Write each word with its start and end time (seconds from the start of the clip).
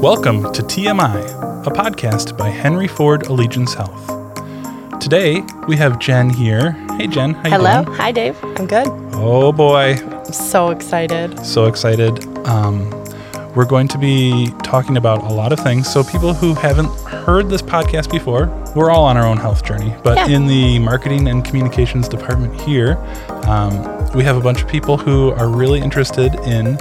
Welcome 0.00 0.52
to 0.52 0.62
TMI, 0.62 1.66
a 1.66 1.70
podcast 1.70 2.38
by 2.38 2.48
Henry 2.50 2.86
Ford 2.86 3.26
Allegiance 3.26 3.74
Health. 3.74 4.06
Today 5.00 5.42
we 5.66 5.76
have 5.76 5.98
Jen 5.98 6.30
here. 6.30 6.72
Hey 6.96 7.08
Jen, 7.08 7.34
how 7.34 7.44
you 7.44 7.50
Hello. 7.50 7.84
doing? 7.84 7.96
Hi, 7.96 8.12
Dave. 8.12 8.38
I'm 8.44 8.66
good. 8.66 8.86
Oh 9.14 9.52
boy, 9.52 9.96
I'm 10.00 10.24
so 10.32 10.70
excited. 10.70 11.44
so 11.44 11.66
excited. 11.66 12.24
Um, 12.46 12.88
we're 13.56 13.64
going 13.66 13.88
to 13.88 13.98
be 13.98 14.52
talking 14.62 14.96
about 14.96 15.22
a 15.24 15.34
lot 15.34 15.52
of 15.52 15.58
things. 15.58 15.92
So 15.92 16.04
people 16.04 16.32
who 16.32 16.54
haven't 16.54 16.88
heard 17.08 17.48
this 17.50 17.60
podcast 17.62 18.10
before, 18.10 18.46
we're 18.76 18.90
all 18.90 19.04
on 19.04 19.16
our 19.16 19.26
own 19.26 19.38
health 19.38 19.64
journey. 19.64 19.94
But 20.04 20.16
Yeah. 20.16 20.36
in 20.36 20.46
the 20.46 20.78
marketing 20.78 21.26
and 21.28 21.44
communications 21.44 22.08
department 22.08 22.60
here, 22.60 22.96
um, 23.48 23.72
we 24.14 24.22
have 24.22 24.36
a 24.36 24.40
bunch 24.40 24.62
of 24.62 24.68
people 24.68 24.96
who 24.96 25.32
are 25.32 25.48
really 25.48 25.80
interested 25.80 26.34
in 26.46 26.78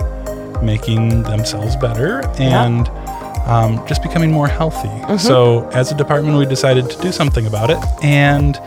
making 0.64 1.22
themselves 1.24 1.76
better 1.76 2.22
and 2.40 2.90
um, 3.48 3.86
just 3.88 4.04
becoming 4.04 4.32
more 4.32 4.48
healthy. 4.48 5.18
So, 5.18 5.68
as 5.70 5.92
a 5.92 5.96
department, 5.96 6.38
we 6.38 6.46
decided 6.46 6.90
to 6.90 7.02
do 7.02 7.12
something 7.12 7.48
about 7.48 7.70
it, 7.70 7.80
and 8.04 8.60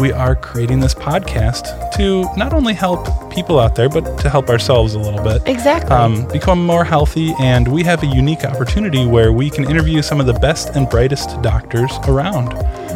we 0.00 0.10
are 0.12 0.34
creating 0.34 0.80
this 0.80 0.94
podcast 0.94 1.92
to 1.92 2.24
not 2.36 2.52
only 2.52 2.74
help 2.74 3.30
people 3.30 3.60
out 3.60 3.76
there, 3.76 3.88
but 3.88 4.18
to 4.18 4.30
help 4.30 4.48
ourselves 4.48 4.94
a 4.94 4.98
little 4.98 5.22
bit. 5.22 5.42
Exactly. 5.46 5.94
Um, 5.94 6.26
become 6.28 6.64
more 6.64 6.84
healthy, 6.84 7.34
and 7.40 7.68
we 7.68 7.82
have 7.84 8.02
a 8.02 8.06
unique 8.06 8.44
opportunity 8.44 9.06
where 9.06 9.32
we 9.32 9.50
can 9.50 9.68
interview 9.68 10.02
some 10.02 10.20
of 10.20 10.26
the 10.26 10.34
best 10.34 10.70
and 10.76 10.88
brightest 10.88 11.40
doctors 11.42 11.92
around. 12.08 12.50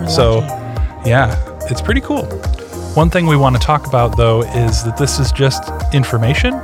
so, 0.08 0.40
yeah, 1.04 1.36
it's 1.70 1.80
pretty 1.80 2.00
cool. 2.00 2.24
One 2.94 3.10
thing 3.10 3.26
we 3.26 3.36
want 3.36 3.54
to 3.56 3.62
talk 3.62 3.86
about, 3.86 4.16
though, 4.16 4.42
is 4.42 4.82
that 4.84 4.96
this 4.96 5.18
is 5.18 5.30
just 5.30 5.62
information. 5.94 6.54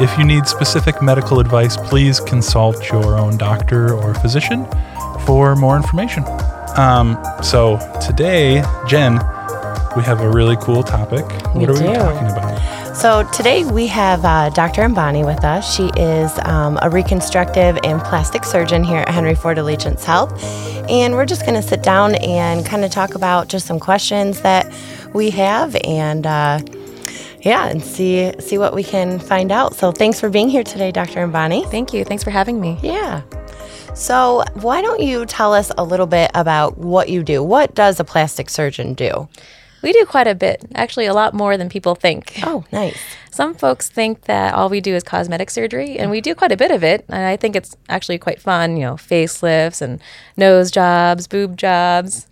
If 0.00 0.16
you 0.16 0.24
need 0.24 0.46
specific 0.46 1.02
medical 1.02 1.40
advice, 1.40 1.76
please 1.76 2.20
consult 2.20 2.90
your 2.90 3.18
own 3.18 3.36
doctor 3.36 3.92
or 3.92 4.14
physician 4.14 4.66
for 5.26 5.54
more 5.54 5.76
information. 5.76 6.24
Um, 6.78 7.22
so, 7.42 7.78
today, 8.00 8.64
Jen, 8.88 9.16
we 9.94 10.02
have 10.02 10.22
a 10.22 10.30
really 10.30 10.56
cool 10.56 10.82
topic. 10.82 11.26
We 11.54 11.66
what 11.66 11.68
are 11.68 11.72
we 11.74 11.94
talking 11.94 12.28
about? 12.30 12.96
so 12.96 13.28
today 13.34 13.66
we 13.66 13.86
have 13.88 14.24
uh, 14.24 14.48
Dr. 14.48 14.82
Ambani 14.84 15.26
with 15.26 15.44
us. 15.44 15.70
She 15.76 15.90
is 15.98 16.32
um, 16.46 16.78
a 16.80 16.88
reconstructive 16.88 17.78
and 17.84 18.00
plastic 18.00 18.44
surgeon 18.44 18.82
here 18.82 19.00
at 19.00 19.08
Henry 19.10 19.34
Ford 19.34 19.58
Allegiance 19.58 20.02
Health. 20.02 20.42
And 20.88 21.12
we're 21.12 21.26
just 21.26 21.42
going 21.42 21.60
to 21.60 21.66
sit 21.66 21.82
down 21.82 22.14
and 22.14 22.64
kind 22.64 22.86
of 22.86 22.90
talk 22.90 23.14
about 23.14 23.48
just 23.48 23.66
some 23.66 23.78
questions 23.78 24.40
that 24.40 24.72
we 25.12 25.28
have 25.28 25.76
and 25.84 26.26
uh, 26.26 26.60
yeah, 27.42 27.68
and 27.68 27.82
see 27.82 28.32
see 28.40 28.58
what 28.58 28.74
we 28.74 28.84
can 28.84 29.18
find 29.18 29.50
out. 29.50 29.74
So 29.74 29.92
thanks 29.92 30.20
for 30.20 30.28
being 30.28 30.48
here 30.48 30.64
today, 30.64 30.90
Dr. 30.92 31.26
Ambani. 31.26 31.68
Thank 31.70 31.92
you. 31.92 32.04
Thanks 32.04 32.24
for 32.24 32.30
having 32.30 32.60
me. 32.60 32.78
Yeah. 32.82 33.22
So, 33.94 34.44
why 34.54 34.82
don't 34.82 35.00
you 35.00 35.26
tell 35.26 35.52
us 35.52 35.72
a 35.76 35.84
little 35.84 36.06
bit 36.06 36.30
about 36.34 36.78
what 36.78 37.08
you 37.08 37.24
do? 37.24 37.42
What 37.42 37.74
does 37.74 37.98
a 37.98 38.04
plastic 38.04 38.48
surgeon 38.48 38.94
do? 38.94 39.28
We 39.82 39.92
do 39.92 40.04
quite 40.04 40.26
a 40.26 40.34
bit, 40.34 40.64
actually, 40.74 41.06
a 41.06 41.14
lot 41.14 41.34
more 41.34 41.56
than 41.56 41.68
people 41.68 41.94
think. 41.94 42.38
Oh, 42.44 42.64
nice. 42.70 42.98
Some 43.30 43.54
folks 43.54 43.88
think 43.88 44.22
that 44.22 44.54
all 44.54 44.68
we 44.68 44.80
do 44.80 44.94
is 44.94 45.02
cosmetic 45.02 45.50
surgery, 45.50 45.98
and 45.98 46.10
we 46.10 46.20
do 46.20 46.34
quite 46.34 46.52
a 46.52 46.56
bit 46.56 46.70
of 46.70 46.84
it. 46.84 47.04
And 47.08 47.24
I 47.24 47.36
think 47.36 47.56
it's 47.56 47.76
actually 47.88 48.18
quite 48.18 48.40
fun, 48.40 48.76
you 48.76 48.84
know, 48.84 48.94
facelifts 48.94 49.80
and 49.80 50.00
nose 50.36 50.70
jobs, 50.70 51.26
boob 51.26 51.56
jobs. 51.56 52.26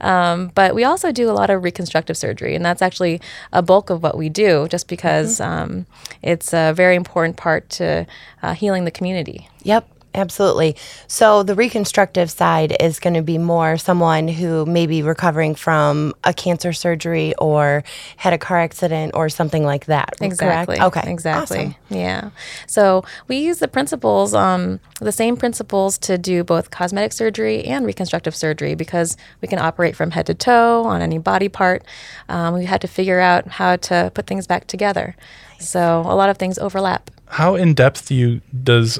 Um, 0.00 0.52
but 0.54 0.74
we 0.74 0.84
also 0.84 1.12
do 1.12 1.30
a 1.30 1.32
lot 1.32 1.50
of 1.50 1.62
reconstructive 1.64 2.16
surgery, 2.16 2.54
and 2.54 2.64
that's 2.64 2.82
actually 2.82 3.20
a 3.52 3.62
bulk 3.62 3.90
of 3.90 4.02
what 4.02 4.16
we 4.16 4.28
do, 4.28 4.68
just 4.68 4.88
because 4.88 5.40
um, 5.40 5.86
it's 6.22 6.52
a 6.52 6.72
very 6.72 6.96
important 6.96 7.36
part 7.36 7.68
to 7.70 8.06
uh, 8.42 8.54
healing 8.54 8.84
the 8.84 8.90
community. 8.90 9.48
Yep, 9.62 9.88
absolutely. 10.18 10.76
So, 11.06 11.42
the 11.42 11.54
reconstructive 11.54 12.30
side 12.30 12.76
is 12.80 13.00
going 13.00 13.14
to 13.14 13.22
be 13.22 13.38
more 13.38 13.76
someone 13.76 14.28
who 14.28 14.66
may 14.66 14.86
be 14.86 15.02
recovering 15.02 15.54
from 15.54 16.14
a 16.24 16.34
cancer 16.34 16.72
surgery 16.72 17.34
or 17.36 17.84
had 18.16 18.32
a 18.32 18.38
car 18.38 18.58
accident 18.58 19.12
or 19.14 19.28
something 19.28 19.64
like 19.64 19.86
that. 19.86 20.14
Exactly. 20.20 20.76
Correct? 20.76 20.96
Okay. 20.96 21.10
Exactly. 21.10 21.58
Awesome. 21.58 21.74
Yeah. 21.88 22.30
So 22.66 23.04
we 23.28 23.38
use 23.38 23.58
the 23.58 23.68
principles, 23.68 24.34
um, 24.34 24.80
the 25.00 25.12
same 25.12 25.36
principles 25.36 25.98
to 25.98 26.18
do 26.18 26.44
both 26.44 26.70
cosmetic 26.70 27.12
surgery 27.12 27.64
and 27.64 27.86
reconstructive 27.86 28.34
surgery 28.34 28.74
because 28.74 29.16
we 29.40 29.48
can 29.48 29.58
operate 29.58 29.96
from 29.96 30.10
head 30.10 30.26
to 30.26 30.34
toe 30.34 30.84
on 30.84 31.02
any 31.02 31.18
body 31.18 31.48
part. 31.48 31.84
Um, 32.28 32.54
we 32.54 32.64
had 32.64 32.80
to 32.80 32.88
figure 32.88 33.20
out 33.20 33.46
how 33.48 33.76
to 33.76 34.10
put 34.14 34.26
things 34.26 34.46
back 34.46 34.66
together. 34.66 35.16
So 35.60 36.00
a 36.00 36.14
lot 36.14 36.30
of 36.30 36.38
things 36.38 36.58
overlap. 36.58 37.10
How 37.26 37.54
in 37.54 37.74
depth 37.74 38.08
do 38.08 38.14
you 38.14 38.40
does 38.62 38.98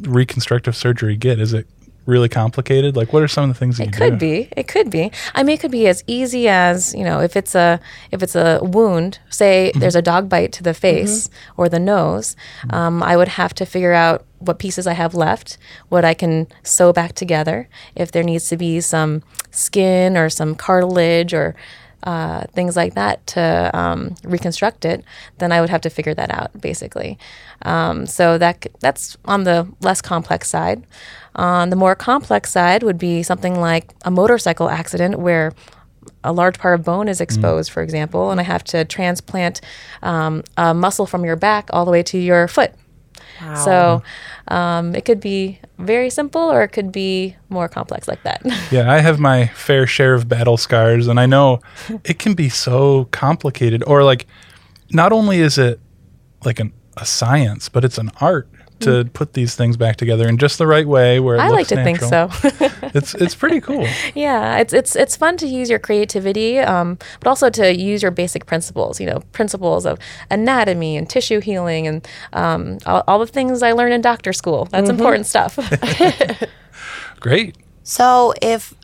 reconstructive 0.00 0.76
surgery 0.76 1.16
get? 1.16 1.40
Is 1.40 1.52
it 1.52 1.66
really 2.06 2.28
complicated? 2.28 2.96
Like, 2.96 3.12
what 3.12 3.22
are 3.22 3.28
some 3.28 3.44
of 3.44 3.54
the 3.54 3.58
things 3.58 3.76
that 3.76 3.82
It 3.82 3.86
you 3.86 3.92
could 3.92 4.18
do? 4.18 4.26
be. 4.44 4.48
It 4.56 4.66
could 4.66 4.90
be. 4.90 5.12
I 5.34 5.42
mean, 5.42 5.54
it 5.56 5.60
could 5.60 5.70
be 5.70 5.86
as 5.86 6.02
easy 6.06 6.48
as 6.48 6.94
you 6.94 7.04
know, 7.04 7.20
if 7.20 7.36
it's 7.36 7.54
a 7.54 7.80
if 8.10 8.22
it's 8.22 8.34
a 8.34 8.60
wound. 8.62 9.18
Say 9.28 9.72
there's 9.74 9.94
a 9.96 10.02
dog 10.02 10.28
bite 10.28 10.52
to 10.52 10.62
the 10.62 10.74
face 10.74 11.28
or 11.56 11.68
the 11.68 11.78
nose. 11.78 12.34
Um, 12.70 13.02
I 13.02 13.16
would 13.16 13.28
have 13.28 13.52
to 13.54 13.66
figure 13.66 13.92
out 13.92 14.24
what 14.38 14.58
pieces 14.58 14.86
I 14.86 14.92
have 14.94 15.14
left, 15.14 15.58
what 15.88 16.04
I 16.04 16.14
can 16.14 16.46
sew 16.62 16.92
back 16.92 17.12
together. 17.14 17.68
If 17.94 18.12
there 18.12 18.22
needs 18.22 18.48
to 18.48 18.56
be 18.56 18.80
some 18.80 19.22
skin 19.50 20.16
or 20.16 20.30
some 20.30 20.54
cartilage 20.54 21.34
or 21.34 21.54
uh, 22.04 22.44
things 22.52 22.76
like 22.76 22.94
that 22.94 23.26
to 23.28 23.70
um, 23.74 24.14
reconstruct 24.24 24.84
it, 24.84 25.04
then 25.38 25.52
I 25.52 25.60
would 25.60 25.70
have 25.70 25.80
to 25.82 25.90
figure 25.90 26.14
that 26.14 26.30
out 26.30 26.60
basically. 26.60 27.18
Um, 27.62 28.06
so 28.06 28.38
that 28.38 28.66
that's 28.80 29.16
on 29.24 29.44
the 29.44 29.68
less 29.80 30.00
complex 30.00 30.48
side. 30.48 30.86
On 31.34 31.70
the 31.70 31.76
more 31.76 31.94
complex 31.94 32.50
side 32.50 32.82
would 32.82 32.98
be 32.98 33.22
something 33.22 33.60
like 33.60 33.92
a 34.04 34.10
motorcycle 34.10 34.68
accident 34.68 35.18
where 35.18 35.52
a 36.24 36.32
large 36.32 36.58
part 36.58 36.78
of 36.78 36.84
bone 36.84 37.08
is 37.08 37.20
exposed, 37.20 37.70
for 37.70 37.82
example, 37.82 38.30
and 38.30 38.40
I 38.40 38.42
have 38.42 38.64
to 38.64 38.84
transplant 38.84 39.60
um, 40.02 40.42
a 40.56 40.74
muscle 40.74 41.06
from 41.06 41.24
your 41.24 41.36
back 41.36 41.70
all 41.72 41.84
the 41.84 41.90
way 41.90 42.02
to 42.04 42.18
your 42.18 42.48
foot. 42.48 42.72
So 43.64 44.02
um, 44.48 44.94
it 44.94 45.04
could 45.04 45.20
be 45.20 45.60
very 45.78 46.10
simple 46.10 46.42
or 46.42 46.62
it 46.62 46.68
could 46.68 46.90
be 46.92 47.36
more 47.48 47.68
complex 47.68 48.08
like 48.08 48.22
that. 48.24 48.42
Yeah, 48.70 48.90
I 48.92 48.98
have 48.98 49.18
my 49.18 49.46
fair 49.48 49.86
share 49.86 50.14
of 50.14 50.28
battle 50.28 50.56
scars, 50.56 51.06
and 51.06 51.18
I 51.18 51.26
know 51.26 51.60
it 52.04 52.18
can 52.18 52.34
be 52.34 52.48
so 52.48 53.06
complicated. 53.12 53.82
Or 53.86 54.02
like, 54.04 54.26
not 54.90 55.12
only 55.12 55.38
is 55.38 55.56
it 55.58 55.80
like 56.44 56.60
an, 56.60 56.72
a 56.96 57.06
science, 57.06 57.68
but 57.68 57.84
it's 57.84 57.98
an 57.98 58.10
art 58.20 58.48
to 58.80 59.04
put 59.12 59.32
these 59.32 59.54
things 59.54 59.76
back 59.76 59.96
together 59.96 60.28
in 60.28 60.38
just 60.38 60.58
the 60.58 60.66
right 60.66 60.86
way. 60.86 61.20
Where 61.20 61.36
it 61.36 61.40
I 61.40 61.48
like 61.48 61.58
looks 61.58 61.68
to 61.70 61.84
think 61.84 62.00
so. 62.00 62.28
it's 62.94 63.14
it's 63.14 63.34
pretty 63.34 63.60
cool. 63.60 63.86
yeah, 64.14 64.58
it's 64.58 64.72
it's 64.72 64.96
it's 64.96 65.16
fun 65.16 65.36
to 65.38 65.46
use 65.46 65.70
your 65.70 65.78
creativity, 65.78 66.58
um, 66.58 66.98
but 67.20 67.28
also 67.28 67.50
to 67.50 67.74
use 67.74 68.02
your 68.02 68.10
basic 68.10 68.46
principles. 68.46 69.00
You 69.00 69.06
know, 69.06 69.20
principles 69.32 69.86
of 69.86 69.98
anatomy 70.30 70.96
and 70.96 71.08
tissue 71.08 71.40
healing 71.40 71.86
and 71.86 72.08
um, 72.32 72.78
all, 72.86 73.04
all 73.08 73.18
the 73.18 73.26
things 73.26 73.62
I 73.62 73.72
learned 73.72 73.94
in 73.94 74.00
doctor 74.00 74.32
school. 74.32 74.66
That's 74.66 74.90
important 74.90 75.26
stuff. 75.26 75.58
Great. 77.20 77.56
So, 77.82 78.34
if 78.42 78.74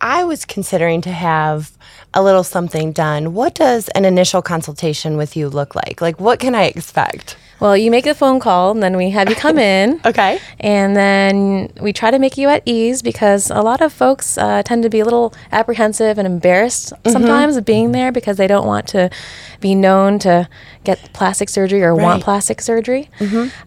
I 0.00 0.24
was 0.24 0.44
considering 0.44 1.00
to 1.02 1.12
have 1.12 1.76
a 2.14 2.22
little 2.22 2.44
something 2.44 2.92
done, 2.92 3.34
what 3.34 3.54
does 3.54 3.88
an 3.88 4.04
initial 4.04 4.42
consultation 4.42 5.16
with 5.16 5.36
you 5.36 5.48
look 5.48 5.74
like? 5.74 6.00
Like, 6.00 6.20
what 6.20 6.40
can 6.40 6.54
I 6.54 6.64
expect? 6.64 7.36
Well, 7.60 7.76
you 7.76 7.90
make 7.90 8.06
a 8.06 8.14
phone 8.14 8.40
call, 8.40 8.70
and 8.70 8.82
then 8.82 8.96
we 8.96 9.10
have 9.10 9.28
you 9.28 9.34
come 9.36 9.58
in. 9.76 10.00
Okay. 10.04 10.38
And 10.60 10.96
then 10.96 11.72
we 11.80 11.92
try 11.92 12.10
to 12.10 12.18
make 12.18 12.36
you 12.38 12.48
at 12.48 12.62
ease 12.66 13.02
because 13.02 13.50
a 13.50 13.60
lot 13.62 13.80
of 13.80 13.92
folks 13.92 14.38
uh, 14.38 14.62
tend 14.64 14.82
to 14.84 14.90
be 14.90 15.00
a 15.00 15.04
little 15.04 15.34
apprehensive 15.52 16.18
and 16.18 16.26
embarrassed 16.26 16.92
sometimes 17.06 17.56
of 17.56 17.64
being 17.64 17.92
there 17.92 18.12
because 18.12 18.36
they 18.36 18.46
don't 18.46 18.66
want 18.66 18.86
to 18.88 19.10
be 19.60 19.74
known 19.74 20.18
to 20.20 20.48
get 20.84 21.12
plastic 21.12 21.48
surgery 21.48 21.82
or 21.82 21.94
Right. 21.94 22.02
want 22.04 22.22
plastic 22.22 22.60
surgery. 22.60 23.10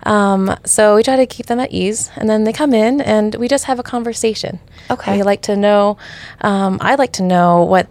Um, 0.03 0.55
so 0.65 0.95
we 0.95 1.03
try 1.03 1.17
to 1.17 1.25
keep 1.25 1.47
them 1.47 1.59
at 1.59 1.71
ease. 1.71 2.09
And 2.15 2.29
then 2.29 2.43
they 2.45 2.53
come 2.53 2.73
in 2.73 3.01
and 3.01 3.35
we 3.35 3.47
just 3.47 3.65
have 3.65 3.77
a 3.79 3.83
conversation. 3.83 4.59
Okay. 4.89 5.17
We 5.17 5.23
like 5.23 5.41
to 5.43 5.55
know, 5.57 5.97
um, 6.41 6.77
I'd 6.81 6.99
like 6.99 7.11
to 7.13 7.23
know 7.23 7.63
what 7.63 7.87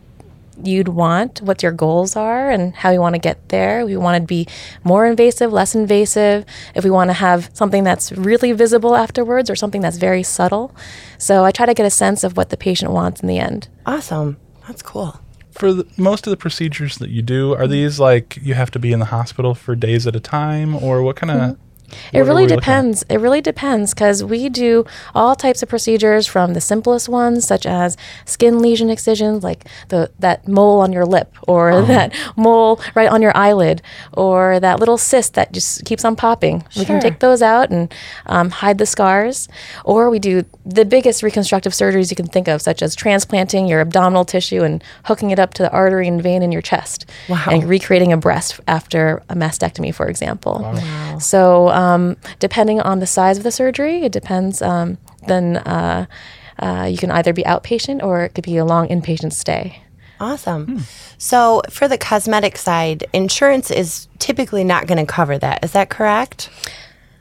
you'd 0.66 0.88
want, 0.88 1.40
what 1.42 1.62
your 1.62 1.72
goals 1.72 2.16
are, 2.16 2.50
and 2.50 2.74
how 2.74 2.90
you 2.90 3.00
want 3.00 3.14
to 3.14 3.18
get 3.18 3.48
there. 3.48 3.84
We 3.84 3.96
want 3.96 4.20
to 4.20 4.26
be 4.26 4.46
more 4.84 5.06
invasive, 5.06 5.52
less 5.52 5.74
invasive. 5.74 6.44
If 6.74 6.84
we 6.84 6.90
want 6.90 7.10
to 7.10 7.14
have 7.14 7.50
something 7.52 7.84
that's 7.84 8.12
really 8.12 8.52
visible 8.52 8.96
afterwards 8.96 9.50
or 9.50 9.56
something 9.56 9.80
that's 9.80 9.96
very 9.96 10.22
subtle. 10.22 10.74
So 11.18 11.44
I 11.44 11.50
try 11.50 11.66
to 11.66 11.74
get 11.74 11.86
a 11.86 11.90
sense 11.90 12.24
of 12.24 12.36
what 12.36 12.50
the 12.50 12.56
patient 12.56 12.92
wants 12.92 13.20
in 13.20 13.28
the 13.28 13.38
end. 13.38 13.68
Awesome. 13.86 14.36
That's 14.66 14.82
cool. 14.82 15.20
For 15.50 15.72
the, 15.72 15.86
most 15.96 16.26
of 16.26 16.30
the 16.30 16.36
procedures 16.36 16.98
that 16.98 17.10
you 17.10 17.22
do, 17.22 17.54
are 17.54 17.66
these 17.66 17.98
like 17.98 18.38
you 18.40 18.54
have 18.54 18.70
to 18.70 18.78
be 18.78 18.92
in 18.92 18.98
the 19.00 19.06
hospital 19.06 19.54
for 19.54 19.74
days 19.74 20.06
at 20.06 20.14
a 20.14 20.20
time, 20.20 20.76
or 20.76 21.02
what 21.02 21.16
kind 21.16 21.30
of 21.30 21.36
mm-hmm. 21.36 21.62
It 22.12 22.20
really 22.20 22.42
we 22.44 22.48
looking 22.48 22.52
at? 22.52 22.60
depends. 22.60 23.02
It 23.08 23.18
really 23.20 23.40
depends 23.40 23.94
because 23.94 24.22
we 24.24 24.48
do 24.48 24.84
all 25.14 25.34
types 25.34 25.62
of 25.62 25.68
procedures 25.68 26.26
from 26.26 26.54
the 26.54 26.60
simplest 26.60 27.08
ones, 27.08 27.46
such 27.46 27.66
as 27.66 27.96
skin 28.24 28.60
lesion 28.60 28.90
excisions, 28.90 29.42
like 29.44 29.64
the 29.88 30.10
that 30.18 30.46
mole 30.48 30.80
on 30.80 30.92
your 30.92 31.04
lip, 31.06 31.34
or 31.48 31.70
Uh-huh. 31.72 31.86
that 31.86 32.12
mole 32.36 32.80
right 32.94 33.08
on 33.10 33.22
your 33.22 33.36
eyelid, 33.36 33.82
or 34.12 34.60
that 34.60 34.78
little 34.80 34.98
cyst 34.98 35.34
that 35.34 35.52
just 35.52 35.84
keeps 35.84 36.04
on 36.04 36.16
popping. 36.16 36.64
We 36.76 36.84
can 36.84 37.00
take 37.00 37.18
those 37.20 37.42
out 37.42 37.70
and 37.70 37.92
um, 38.26 38.50
hide 38.50 38.78
the 38.78 38.86
scars. 38.86 39.48
Or 39.84 40.10
we 40.10 40.18
do 40.18 40.44
the 40.66 40.84
biggest 40.84 41.22
reconstructive 41.22 41.72
surgeries 41.72 42.10
you 42.10 42.16
can 42.16 42.26
think 42.26 42.48
of, 42.48 42.60
such 42.62 42.82
as 42.82 42.94
transplanting 42.94 43.66
your 43.66 43.80
abdominal 43.80 44.24
tissue 44.24 44.62
and 44.62 44.82
hooking 45.04 45.30
it 45.30 45.38
up 45.38 45.54
to 45.54 45.62
the 45.62 45.70
artery 45.70 46.06
and 46.08 46.22
vein 46.22 46.42
in 46.42 46.52
your 46.52 46.62
chest, 46.62 47.06
Wow. 47.28 47.44
and 47.50 47.64
recreating 47.64 48.12
a 48.12 48.16
breast 48.16 48.60
after 48.68 49.22
a 49.28 49.34
mastectomy, 49.34 49.94
for 49.94 50.06
example. 50.08 50.64
So, 51.18 51.68
um, 51.70 51.79
depending 52.38 52.80
on 52.80 53.00
the 53.00 53.06
size 53.06 53.38
of 53.38 53.44
the 53.44 53.50
surgery, 53.52 54.02
it 54.02 54.12
depends. 54.12 54.62
Um, 54.62 54.98
then 55.26 55.58
uh, 55.58 56.06
uh, 56.58 56.88
you 56.90 56.98
can 56.98 57.10
either 57.10 57.32
be 57.32 57.42
outpatient 57.44 58.02
or 58.02 58.22
it 58.24 58.34
could 58.34 58.44
be 58.44 58.56
a 58.56 58.64
long 58.64 58.88
inpatient 58.88 59.32
stay. 59.32 59.82
Awesome. 60.20 60.80
So, 61.16 61.62
for 61.70 61.88
the 61.88 61.96
cosmetic 61.96 62.58
side, 62.58 63.06
insurance 63.14 63.70
is 63.70 64.06
typically 64.18 64.64
not 64.64 64.86
going 64.86 65.04
to 65.04 65.10
cover 65.10 65.38
that. 65.38 65.64
Is 65.64 65.72
that 65.72 65.88
correct? 65.88 66.50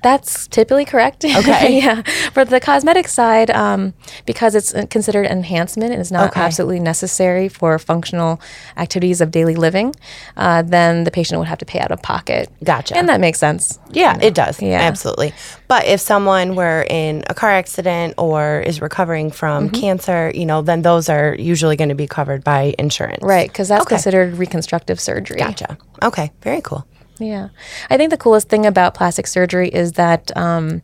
That's 0.01 0.48
typically 0.48 0.86
correct. 0.86 1.25
Okay. 1.40 1.78
yeah. 1.80 2.01
For 2.34 2.44
the 2.46 2.60
cosmetic 2.60 3.07
side, 3.07 3.50
um, 3.51 3.94
because 4.25 4.56
it's 4.56 4.74
considered 4.90 5.25
enhancement 5.25 5.92
and 5.92 6.01
is 6.01 6.12
not 6.12 6.30
Okay. 6.31 6.42
absolutely 6.42 6.80
necessary 6.80 7.48
for 7.50 7.78
functional 7.80 8.40
activities 8.78 9.22
of 9.22 9.31
daily 9.31 9.56
living, 9.56 9.94
uh, 10.38 10.62
then 10.62 11.04
the 11.06 11.12
patient 11.12 11.40
would 11.40 11.48
have 11.48 11.57
to 11.60 11.66
pay 11.66 11.80
out 11.80 11.92
of 11.92 12.01
pocket. 12.01 12.50
Gotcha. 12.63 12.96
And 12.98 13.07
that 13.10 13.19
makes 13.19 13.40
sense. 13.40 13.80
Yeah, 13.92 14.18
it 14.22 14.34
does. 14.34 14.62
Yeah. 14.62 14.80
Absolutely. 14.81 15.34
But 15.68 15.86
if 15.86 16.00
someone 16.01 16.56
were 16.56 16.86
in 16.90 17.24
a 17.30 17.34
car 17.34 17.51
accident 17.51 18.16
or 18.18 18.62
is 18.66 18.81
recovering 18.81 19.31
from 19.31 19.69
Mm-hmm. 19.69 19.80
cancer, 19.81 20.31
you 20.36 20.46
know, 20.46 20.62
then 20.62 20.81
those 20.81 21.10
are 21.10 21.36
usually 21.40 21.75
going 21.75 21.90
to 21.90 21.96
be 21.96 22.07
covered 22.07 22.44
by 22.44 22.74
insurance. 22.80 23.24
Right. 23.24 23.50
Because 23.50 23.68
that's 23.69 23.84
Okay. 23.84 23.96
considered 23.96 24.38
reconstructive 24.38 25.00
surgery. 25.00 25.38
Gotcha. 25.40 25.78
Okay. 26.04 26.31
Very 26.42 26.62
cool. 26.62 26.86
Yeah. 27.19 27.50
I 27.89 27.98
think 27.98 28.12
the 28.12 28.18
coolest 28.18 28.50
thing 28.50 28.66
about 28.66 28.94
plastic 28.94 29.27
surgery 29.27 29.69
is 29.69 29.94
that 29.94 30.36
um, 30.38 30.81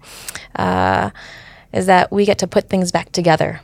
uh, 0.56 1.12
is 1.76 1.86
that 1.88 2.10
we 2.12 2.26
get 2.26 2.38
to 2.38 2.48
put 2.48 2.70
things 2.70 2.92
back 2.92 3.12
together, 3.12 3.60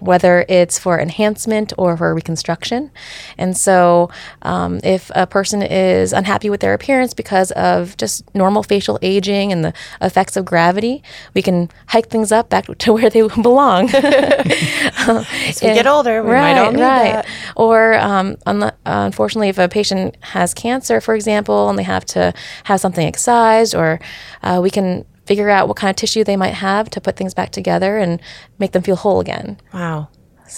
whether 0.00 0.44
it's 0.48 0.78
for 0.78 0.98
enhancement 0.98 1.72
or 1.78 1.96
for 1.96 2.12
reconstruction. 2.12 2.90
And 3.38 3.56
so, 3.56 4.10
um, 4.42 4.80
if 4.82 5.12
a 5.14 5.28
person 5.28 5.62
is 5.62 6.12
unhappy 6.12 6.50
with 6.50 6.60
their 6.60 6.74
appearance 6.74 7.14
because 7.14 7.52
of 7.52 7.96
just 7.96 8.22
normal 8.34 8.64
facial 8.64 8.98
aging 9.00 9.52
and 9.52 9.64
the 9.64 9.72
effects 10.00 10.36
of 10.36 10.44
gravity, 10.44 11.04
we 11.34 11.42
can 11.42 11.70
hike 11.86 12.08
things 12.08 12.32
up 12.32 12.50
back 12.50 12.66
to 12.78 12.92
where 12.92 13.08
they 13.08 13.26
belong. 13.28 13.88
As 13.94 15.62
we 15.62 15.68
get 15.68 15.86
older, 15.86 16.22
we 16.22 16.30
might 16.30 16.58
all 16.58 16.72
need 16.72 16.80
that. 16.80 17.26
Or 17.54 17.94
um, 17.94 18.36
unfortunately, 18.44 19.50
if 19.50 19.58
a 19.58 19.68
patient 19.68 20.16
has 20.20 20.52
cancer, 20.52 21.00
for 21.00 21.14
example, 21.14 21.70
and 21.70 21.78
they 21.78 21.84
have 21.84 22.04
to 22.06 22.34
have 22.64 22.80
something 22.80 23.06
excised, 23.06 23.74
or 23.76 24.00
uh, 24.42 24.58
we 24.60 24.70
can 24.70 25.04
figure 25.26 25.48
out 25.48 25.68
what 25.68 25.76
kind 25.76 25.90
of 25.90 25.96
tissue 25.96 26.24
they 26.24 26.36
might 26.36 26.54
have 26.54 26.90
to 26.90 27.00
put 27.00 27.16
things 27.16 27.34
back 27.34 27.50
together 27.50 27.96
and 27.98 28.20
make 28.58 28.72
them 28.72 28.82
feel 28.82 28.96
whole 28.96 29.20
again. 29.20 29.58
Wow. 29.72 30.08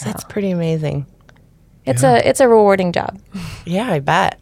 That's 0.05 0.25
pretty 0.25 0.51
amazing. 0.51 1.07
It's 1.87 2.03
a 2.03 2.27
it's 2.27 2.41
a 2.41 2.49
rewarding 2.49 2.93
job. 2.93 3.21
Yeah, 3.67 3.91
I 3.93 4.01
bet. 4.01 4.41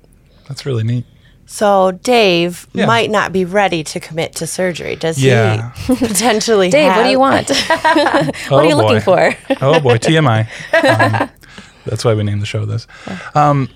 That's 0.48 0.64
really 0.64 0.84
neat. 0.84 1.04
So 1.46 1.90
Dave 2.02 2.68
Yeah. 2.72 2.86
might 2.86 3.10
not 3.10 3.32
be 3.32 3.44
ready 3.44 3.82
to 3.84 3.98
commit 4.00 4.36
to 4.36 4.46
surgery. 4.46 4.94
Does 4.96 5.18
Yeah. 5.22 5.72
he 5.72 5.96
potentially 6.06 6.70
Dave, 6.70 6.94
what 6.96 7.02
do 7.02 7.10
you 7.10 7.18
want? 7.18 7.48
what 7.66 8.34
Oh, 8.52 8.56
are 8.58 8.64
you 8.64 8.76
boy. 8.76 8.82
looking 8.82 9.00
for? 9.00 9.34
oh 9.60 9.80
boy, 9.80 9.98
TMI. 9.98 10.46
Um, 10.72 11.28
that's 11.84 12.04
why 12.04 12.14
we 12.14 12.22
named 12.22 12.40
the 12.40 12.46
show 12.46 12.64
this. 12.64 12.86
Um, 13.34 13.68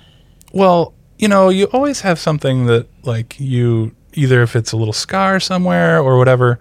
well, 0.52 0.94
you 1.18 1.26
know, 1.26 1.48
you 1.48 1.64
always 1.72 2.02
have 2.02 2.20
something 2.20 2.66
that 2.66 2.86
like 3.02 3.40
you 3.40 3.95
either 4.16 4.42
if 4.42 4.56
it's 4.56 4.72
a 4.72 4.76
little 4.76 4.92
scar 4.92 5.38
somewhere 5.38 6.00
or 6.00 6.18
whatever 6.18 6.58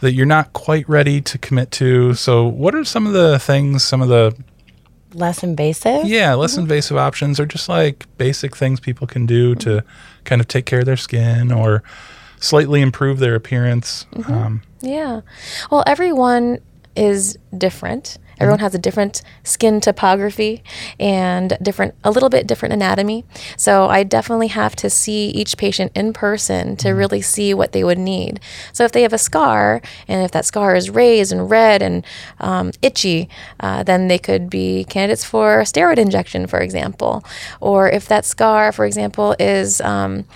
that 0.00 0.12
you're 0.12 0.26
not 0.26 0.52
quite 0.52 0.88
ready 0.88 1.20
to 1.20 1.38
commit 1.38 1.70
to. 1.72 2.14
So, 2.14 2.46
what 2.46 2.74
are 2.74 2.84
some 2.84 3.06
of 3.06 3.12
the 3.12 3.38
things, 3.38 3.84
some 3.84 4.02
of 4.02 4.08
the 4.08 4.36
less 5.12 5.42
invasive? 5.42 6.06
yeah, 6.06 6.34
less 6.34 6.56
invasive 6.56 6.96
options 6.96 7.38
or 7.38 7.46
just 7.46 7.68
like 7.68 8.06
basic 8.18 8.56
things 8.56 8.80
people 8.80 9.06
can 9.06 9.26
do 9.26 9.54
to 9.56 9.84
kind 10.24 10.40
of 10.40 10.48
take 10.48 10.66
care 10.66 10.80
of 10.80 10.86
their 10.86 10.96
skin 10.96 11.52
or 11.52 11.82
slightly 12.40 12.80
improve 12.80 13.18
their 13.18 13.34
appearance? 13.34 14.06
Um, 14.26 14.62
Yeah. 14.80 15.20
Well, 15.70 15.84
everyone 15.86 16.58
is 16.96 17.38
different. 17.56 18.18
Everyone 18.40 18.60
has 18.60 18.74
a 18.74 18.78
different 18.78 19.22
skin 19.42 19.80
topography 19.80 20.62
and 20.98 21.56
different, 21.62 21.94
a 22.02 22.10
little 22.10 22.28
bit 22.28 22.46
different 22.46 22.72
anatomy. 22.72 23.24
So 23.56 23.88
I 23.88 24.02
definitely 24.02 24.48
have 24.48 24.74
to 24.76 24.90
see 24.90 25.28
each 25.28 25.56
patient 25.56 25.92
in 25.94 26.12
person 26.12 26.76
to 26.76 26.90
really 26.90 27.20
see 27.20 27.54
what 27.54 27.72
they 27.72 27.84
would 27.84 27.98
need. 27.98 28.40
So 28.72 28.84
if 28.84 28.92
they 28.92 29.02
have 29.02 29.12
a 29.12 29.18
scar, 29.18 29.80
and 30.08 30.24
if 30.24 30.30
that 30.32 30.44
scar 30.44 30.74
is 30.74 30.90
raised 30.90 31.32
and 31.32 31.50
red 31.50 31.82
and 31.82 32.04
um, 32.40 32.72
itchy, 32.82 33.28
uh, 33.60 33.82
then 33.82 34.08
they 34.08 34.18
could 34.18 34.50
be 34.50 34.84
candidates 34.84 35.24
for 35.24 35.60
a 35.60 35.64
steroid 35.64 35.98
injection, 35.98 36.46
for 36.46 36.60
example. 36.60 37.24
Or 37.60 37.88
if 37.88 38.06
that 38.08 38.24
scar, 38.24 38.72
for 38.72 38.84
example, 38.84 39.36
is 39.38 39.80
um, 39.80 40.26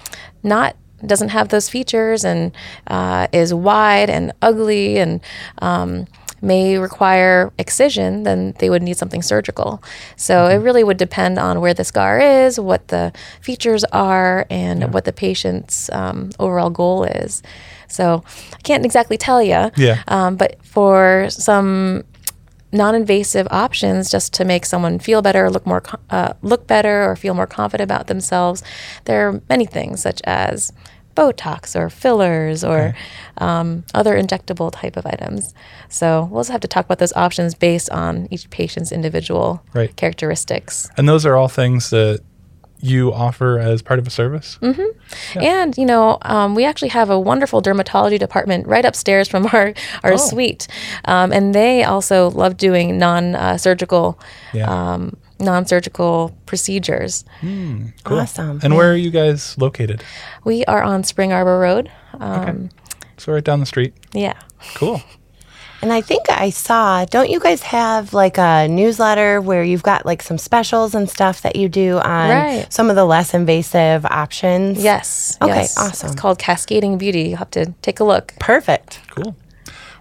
not 0.43 0.77
doesn't 1.07 1.29
have 1.29 1.49
those 1.49 1.69
features 1.69 2.25
and 2.25 2.53
uh, 2.89 3.29
is 3.33 3.55
wide 3.55 4.11
and 4.11 4.33
ugly 4.43 4.99
and 4.99 5.21
um, 5.59 6.07
may 6.41 6.79
require 6.79 7.53
excision, 7.59 8.23
then 8.23 8.55
they 8.59 8.71
would 8.71 8.83
need 8.83 8.97
something 8.97 9.23
surgical. 9.23 9.83
So 10.17 10.47
it 10.47 10.57
really 10.57 10.85
would 10.85 10.97
depend 10.97 11.39
on 11.39 11.61
where 11.61 11.75
the 11.75 11.85
scar 11.85 12.21
is, 12.21 12.61
what 12.61 12.89
the 12.89 13.13
features 13.41 13.85
are, 13.93 14.47
and 14.51 14.93
what 14.93 15.05
the 15.05 15.13
patient's 15.13 15.91
um, 15.91 16.31
overall 16.39 16.71
goal 16.71 17.05
is. 17.05 17.43
So 17.89 18.23
I 18.53 18.61
can't 18.63 18.85
exactly 18.85 19.17
tell 19.17 19.43
you. 19.43 19.71
Yeah. 19.77 20.03
Um, 20.09 20.37
but 20.37 20.63
for 20.65 21.27
some 21.31 22.05
non-invasive 22.71 23.49
options 23.51 24.11
just 24.11 24.35
to 24.35 24.45
make 24.45 24.67
someone 24.67 24.99
feel 24.99 25.23
better, 25.23 25.51
look 25.51 25.67
more, 25.67 25.83
uh, 26.11 26.35
look 26.43 26.67
better, 26.67 27.11
or 27.11 27.17
feel 27.17 27.35
more 27.35 27.47
confident 27.47 27.91
about 27.91 28.09
themselves. 28.09 28.63
There 29.05 29.29
are 29.29 29.41
many 29.49 29.65
things 29.65 30.03
such 30.03 30.21
as 30.25 30.73
Botox 31.19 31.75
or 31.79 31.91
fillers 31.91 32.63
or 32.63 32.95
um, 33.39 33.85
other 33.95 34.15
injectable 34.15 34.71
type 34.73 34.97
of 34.97 35.05
items. 35.07 35.53
So 35.89 36.29
we'll 36.31 36.41
just 36.43 36.51
have 36.53 36.61
to 36.61 36.69
talk 36.69 36.85
about 36.85 36.99
those 36.99 37.13
options 37.15 37.55
based 37.55 37.91
on 37.91 38.29
each 38.31 38.49
patient's 38.51 38.93
individual 38.93 39.63
Right. 39.75 39.95
characteristics. 39.97 40.89
and 40.97 41.09
those 41.09 41.27
are 41.27 41.35
all 41.37 41.49
things 41.49 41.91
that 41.91 42.21
you 42.81 43.13
offer 43.13 43.59
as 43.59 43.83
part 43.83 43.99
of 43.99 44.07
a 44.07 44.11
service. 44.11 44.57
And 45.35 45.77
you 45.77 45.85
know, 45.85 46.19
um, 46.23 46.55
we 46.55 46.65
actually 46.65 46.91
have 46.91 47.11
a 47.11 47.19
wonderful 47.19 47.61
dermatology 47.61 48.21
department 48.21 48.69
right 48.69 48.85
upstairs 48.85 49.27
from 49.27 49.47
our 49.53 49.75
our 50.05 50.13
Oh. 50.13 50.17
suite, 50.17 50.69
um, 51.07 51.33
and 51.33 51.53
they 51.55 51.83
also 51.83 52.31
love 52.31 52.57
doing 52.57 52.97
non-surgical, 52.97 54.21
Yeah. 54.53 54.71
um, 54.71 55.17
non-surgical 55.41 56.37
procedures. 56.47 57.25
Cool. 57.41 58.19
Awesome. 58.21 58.61
And 58.63 58.77
where 58.77 58.91
are 58.93 58.97
you 58.97 59.11
guys 59.11 59.57
located? 59.59 60.03
We 60.45 60.65
are 60.67 60.83
on 60.83 61.05
Spring 61.05 61.33
Arbor 61.33 61.59
Road. 61.59 61.91
Um, 62.21 62.71
So 63.17 63.33
right 63.33 63.45
down 63.45 63.61
the 63.61 63.67
street. 63.67 63.95
Yeah. 64.13 64.35
Cool. 64.75 65.03
And 65.81 65.93
I 65.93 66.01
think 66.01 66.29
I 66.29 66.51
saw, 66.51 67.05
don't 67.05 67.31
you 67.31 67.39
guys 67.39 67.63
have 67.63 68.13
like 68.13 68.37
a 68.37 68.67
newsletter 68.67 69.41
where 69.41 69.63
you've 69.63 69.85
got 69.85 70.05
like 70.05 70.25
some 70.25 70.37
specials 70.37 70.93
and 70.93 71.09
stuff 71.09 71.43
that 71.43 71.55
you 71.55 71.69
do 71.69 71.99
on 71.99 72.31
Right. 72.31 72.67
some 72.73 72.91
of 72.91 72.97
the 72.97 73.05
less 73.05 73.33
invasive 73.33 74.05
options? 74.05 74.83
Yes. 74.83 75.39
Okay, 75.41 75.55
yes. 75.55 75.79
awesome. 75.79 76.11
It's 76.11 76.21
called 76.21 76.41
Cascading 76.41 76.99
Beauty. 76.99 77.29
You'll 77.29 77.37
have 77.39 77.53
to 77.53 77.75
take 77.83 78.01
a 78.01 78.05
look. 78.05 78.35
Perfect. 78.41 78.99
Cool. 79.11 79.37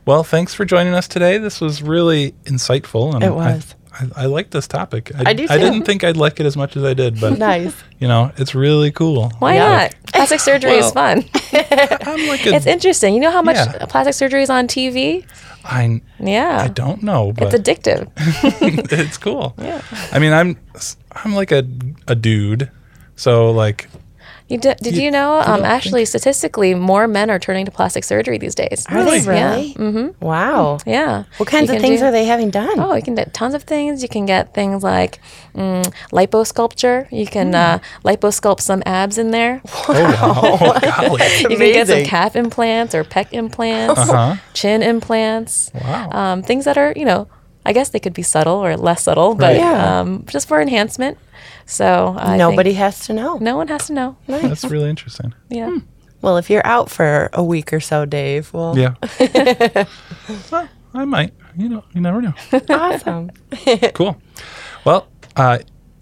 Well, 0.04 0.24
thanks 0.24 0.56
for 0.56 0.66
joining 0.66 0.96
us 0.96 1.08
today. 1.08 1.38
This 1.38 1.62
was 1.62 1.84
really 1.84 2.32
insightful. 2.46 3.14
And 3.14 3.24
It 3.24 3.36
was. 3.36 3.76
I, 4.00 4.04
I, 4.04 4.24
I 4.24 4.26
like 4.26 4.50
this 4.52 4.68
topic. 4.68 5.12
I, 5.16 5.30
I 5.32 5.34
do 5.34 5.48
I 5.50 5.58
didn't 5.58 5.84
think 5.84 6.04
I'd 6.04 6.18
like 6.18 6.40
it 6.40 6.46
as 6.46 6.56
much 6.58 6.76
as 6.78 6.84
I 6.84 6.94
did, 6.94 7.20
but 7.20 7.38
Nice. 7.38 7.74
you 8.00 8.08
know, 8.08 8.32
it's 8.38 8.54
really 8.56 8.92
cool. 8.92 9.32
Why 9.40 9.56
Yeah. 9.56 9.68
not? 9.78 9.96
Plastic 10.14 10.40
surgery 10.40 10.74
is 10.78 10.92
fun. 10.92 11.24
I'm 11.54 12.28
like 12.28 12.46
a, 12.46 12.54
it's 12.56 12.66
interesting. 12.66 13.14
You 13.14 13.20
know 13.22 13.32
how 13.32 13.42
much 13.42 13.56
Yeah. 13.58 13.86
plastic 13.88 14.14
surgery 14.14 14.42
is 14.44 14.50
on 14.50 14.68
TV? 14.68 15.26
I, 15.64 16.02
Yeah. 16.20 16.62
I 16.62 16.68
don't 16.70 17.04
know, 17.04 17.34
but 17.34 17.54
It's 17.54 17.62
addictive. 17.62 18.10
it's 18.92 19.18
cool. 19.18 19.54
Yeah. 19.58 19.82
I 20.12 20.20
mean, 20.20 20.34
I'm 20.34 20.58
I'm 21.12 21.34
like 21.36 21.52
a 21.52 21.64
a 22.08 22.16
dude, 22.16 22.70
so 23.16 23.52
like 23.52 23.90
You 24.50 24.58
did, 24.58 24.78
did 24.78 24.96
You- 24.96 25.04
you, 25.04 25.12
know? 25.12 25.40
Um, 25.40 25.58
don't 25.58 25.66
actually, 25.66 26.06
statistically, 26.06 26.74
more 26.74 27.06
men 27.06 27.30
are 27.30 27.38
turning 27.38 27.66
to 27.66 27.72
plastic 27.72 28.06
surgery 28.06 28.38
these 28.38 28.56
days. 28.56 28.86
Are 28.90 29.04
they 29.04 29.20
Really? 29.20 29.28
really? 29.28 29.74
Mm-hmm. 29.74 30.26
Wow. 30.26 30.78
Yeah. 30.86 31.24
What 31.36 31.50
kinds 31.50 31.70
of 31.70 31.82
things 31.82 32.00
do- 32.00 32.06
are 32.06 32.12
they 32.12 32.24
having 32.24 32.50
done? 32.50 32.80
Oh, 32.80 32.96
you 32.96 33.02
can 33.04 33.16
get 33.16 33.34
tons 33.34 33.54
of 33.54 33.64
things. 33.64 34.02
You 34.02 34.08
can 34.08 34.26
get 34.26 34.54
things 34.54 34.84
like 34.84 35.20
mm, 35.54 35.84
liposculpture. 36.14 37.08
You 37.12 37.26
can 37.28 37.54
uh, 37.56 37.80
liposculpt 38.06 38.62
some 38.62 38.82
abs 38.86 39.18
in 39.18 39.32
there. 39.32 39.62
Oh, 39.66 39.86
wow. 39.90 40.58
Oh, 40.62 40.80
golly. 40.80 41.22
You 41.50 41.58
can 41.58 41.74
get 41.74 41.88
some 41.88 42.04
calf 42.06 42.36
implants 42.36 42.96
or 42.96 43.04
pec 43.04 43.28
implants, 43.34 44.00
Uh-huh. 44.00 44.36
chin 44.54 44.82
implants. 44.82 45.72
Wow. 45.74 46.10
Um, 46.12 46.42
things 46.44 46.66
that 46.66 46.78
are, 46.78 46.94
you 46.96 47.06
know, 47.06 47.28
I 47.66 47.74
guess 47.74 47.90
they 47.90 48.00
could 48.00 48.14
be 48.14 48.24
subtle 48.24 48.64
or 48.64 48.78
less 48.78 49.04
subtle, 49.04 49.36
but 49.36 49.48
Right. 49.48 49.58
Yeah. 49.58 50.00
um, 50.00 50.24
just 50.28 50.48
for 50.48 50.62
enhancement. 50.62 51.18
So 51.68 52.16
I 52.18 52.38
Nobody 52.38 52.70
think 52.72 52.80
has 52.80 53.06
to 53.08 53.14
know. 53.14 53.38
no 53.38 53.58
one 53.58 53.68
has 53.68 53.88
to 53.88 53.94
know. 53.94 54.16
That's 54.26 54.64
really 54.66 54.90
interesting. 54.90 55.34
Yeah. 55.50 55.78
Well, 56.22 56.38
if 56.38 56.50
you're 56.50 56.66
out 56.66 56.90
for 56.90 57.30
a 57.34 57.44
week 57.44 57.72
or 57.74 57.80
so, 57.80 58.06
Dave, 58.06 58.52
well, 58.54 58.76
Yeah. 58.78 58.96
well, 60.52 60.68
I 60.94 61.06
might. 61.06 61.34
You 61.56 61.70
know, 61.70 61.84
you 61.94 62.02
never 62.02 62.22
know. 62.22 62.34
awesome. 62.70 63.32
Cool. 63.94 64.20
Well, 64.86 65.08
uh, 65.36 65.60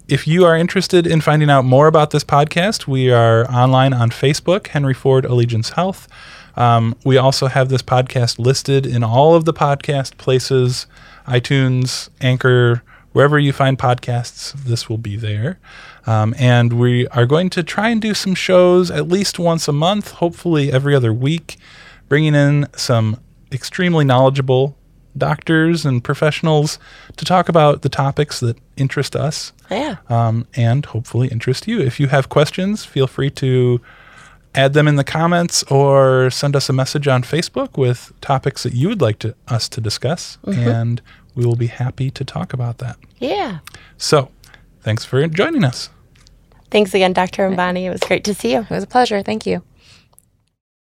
if 0.08 0.26
you 0.26 0.44
are 0.44 0.56
interested 0.56 1.06
in 1.06 1.20
finding 1.20 1.50
out 1.50 1.64
more 1.64 1.86
about 1.88 2.10
this 2.12 2.22
podcast, 2.24 2.86
we 2.86 3.10
are 3.10 3.44
online 3.50 3.92
on 3.92 4.10
Facebook, 4.10 4.68
Henry 4.68 4.94
Ford 4.94 5.24
Allegiance 5.24 5.70
Health. 5.70 6.06
Um, 6.56 6.94
we 7.04 7.16
also 7.18 7.48
have 7.48 7.68
this 7.68 7.82
podcast 7.82 8.38
listed 8.38 8.86
in 8.86 9.02
all 9.02 9.34
of 9.34 9.44
the 9.44 9.52
podcast 9.52 10.16
places 10.16 10.86
iTunes, 11.26 12.08
Anchor, 12.20 12.82
wherever 13.16 13.38
you 13.38 13.50
find 13.50 13.78
podcasts, 13.78 14.52
this 14.64 14.90
will 14.90 14.98
be 14.98 15.16
there. 15.16 15.58
Um, 16.06 16.34
and 16.38 16.74
we 16.74 17.08
are 17.08 17.24
going 17.24 17.48
to 17.48 17.62
try 17.62 17.88
and 17.88 17.98
do 18.02 18.12
some 18.12 18.34
shows 18.34 18.90
at 18.90 19.08
least 19.08 19.38
once 19.38 19.66
a 19.68 19.72
month, 19.72 20.10
hopefully 20.10 20.70
every 20.70 20.94
other 20.94 21.14
week, 21.14 21.56
bringing 22.10 22.34
in 22.34 22.66
some 22.76 23.18
extremely 23.50 24.04
knowledgeable 24.04 24.76
doctors 25.16 25.86
and 25.86 26.04
professionals 26.04 26.78
to 27.16 27.24
talk 27.24 27.48
about 27.48 27.80
the 27.80 27.88
topics 27.88 28.38
that 28.40 28.58
interest 28.76 29.16
us 29.16 29.54
Yeah. 29.70 29.96
um, 30.10 30.46
and 30.54 30.84
hopefully 30.84 31.28
interest 31.28 31.66
you. 31.66 31.80
If 31.80 31.98
you 31.98 32.08
have 32.08 32.28
questions, 32.28 32.84
feel 32.84 33.06
free 33.06 33.30
to 33.30 33.80
add 34.56 34.72
them 34.72 34.88
in 34.88 34.96
the 34.96 35.04
comments 35.04 35.62
or 35.64 36.30
send 36.30 36.56
us 36.56 36.68
a 36.68 36.72
message 36.72 37.06
on 37.06 37.22
Facebook 37.22 37.76
with 37.76 38.12
topics 38.20 38.62
that 38.62 38.72
you 38.72 38.88
would 38.88 39.00
like 39.00 39.18
to, 39.20 39.34
us 39.48 39.68
to 39.68 39.80
discuss, 39.80 40.38
mm-hmm. 40.44 40.68
and 40.68 41.02
we 41.34 41.44
will 41.44 41.56
be 41.56 41.66
happy 41.66 42.10
to 42.10 42.24
talk 42.24 42.52
about 42.52 42.78
that. 42.78 42.96
Yeah. 43.18 43.58
So, 43.98 44.30
thanks 44.80 45.04
for 45.04 45.24
joining 45.28 45.62
us. 45.62 45.90
Thanks 46.70 46.94
again, 46.94 47.12
Dr. 47.12 47.48
Ambani. 47.48 47.84
It 47.84 47.90
was 47.90 48.00
great 48.00 48.24
to 48.24 48.34
see 48.34 48.52
you. 48.52 48.60
It 48.60 48.70
was 48.70 48.82
a 48.82 48.88
pleasure. 48.88 49.22
Thank 49.22 49.46
you. 49.46 49.62